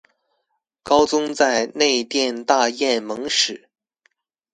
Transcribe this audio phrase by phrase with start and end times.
[0.81, 3.69] 高宗在内殿大宴蒙使。